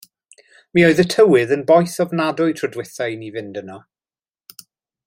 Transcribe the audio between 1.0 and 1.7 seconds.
y tywydd yn